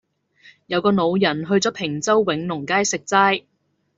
[0.65, 3.43] 有個老人去左坪洲永隆街食齋